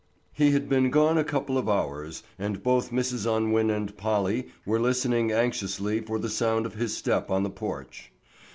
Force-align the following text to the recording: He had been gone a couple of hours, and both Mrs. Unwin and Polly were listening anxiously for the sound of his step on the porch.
He 0.33 0.49
had 0.53 0.67
been 0.67 0.89
gone 0.89 1.19
a 1.19 1.23
couple 1.23 1.59
of 1.59 1.69
hours, 1.69 2.23
and 2.39 2.63
both 2.63 2.89
Mrs. 2.89 3.31
Unwin 3.31 3.69
and 3.69 3.95
Polly 3.97 4.47
were 4.65 4.79
listening 4.79 5.31
anxiously 5.31 5.99
for 6.01 6.17
the 6.17 6.27
sound 6.27 6.65
of 6.65 6.73
his 6.73 6.97
step 6.97 7.29
on 7.29 7.43
the 7.43 7.51
porch. 7.51 8.11